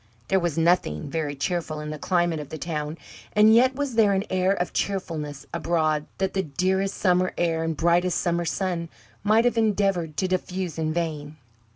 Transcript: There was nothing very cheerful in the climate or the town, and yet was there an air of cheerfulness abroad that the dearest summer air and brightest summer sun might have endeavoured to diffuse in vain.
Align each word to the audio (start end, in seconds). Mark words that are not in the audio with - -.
There 0.29 0.39
was 0.39 0.57
nothing 0.57 1.11
very 1.11 1.35
cheerful 1.35 1.79
in 1.79 1.91
the 1.91 1.99
climate 1.99 2.39
or 2.39 2.45
the 2.45 2.57
town, 2.57 2.97
and 3.33 3.53
yet 3.53 3.75
was 3.75 3.93
there 3.93 4.13
an 4.13 4.23
air 4.31 4.51
of 4.51 4.73
cheerfulness 4.73 5.45
abroad 5.53 6.07
that 6.17 6.33
the 6.33 6.41
dearest 6.41 6.97
summer 6.97 7.33
air 7.37 7.63
and 7.63 7.77
brightest 7.77 8.17
summer 8.19 8.45
sun 8.45 8.89
might 9.21 9.45
have 9.45 9.59
endeavoured 9.59 10.17
to 10.17 10.27
diffuse 10.27 10.79
in 10.79 10.91
vain. 10.91 11.37